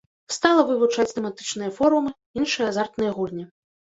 [0.35, 2.11] Стала вывучаць тэматычныя форумы,
[2.41, 3.45] іншыя азартныя гульні.